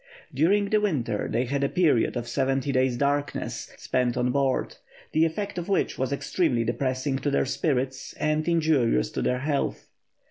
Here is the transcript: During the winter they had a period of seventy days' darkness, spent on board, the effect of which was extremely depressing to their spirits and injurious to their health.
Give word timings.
During 0.33 0.71
the 0.71 0.81
winter 0.81 1.27
they 1.31 1.45
had 1.45 1.63
a 1.63 1.69
period 1.69 2.17
of 2.17 2.27
seventy 2.27 2.71
days' 2.71 2.97
darkness, 2.97 3.71
spent 3.77 4.17
on 4.17 4.31
board, 4.31 4.77
the 5.11 5.25
effect 5.25 5.59
of 5.59 5.69
which 5.69 5.99
was 5.99 6.11
extremely 6.11 6.63
depressing 6.63 7.19
to 7.19 7.29
their 7.29 7.45
spirits 7.45 8.13
and 8.13 8.47
injurious 8.47 9.11
to 9.11 9.21
their 9.21 9.41
health. 9.41 9.89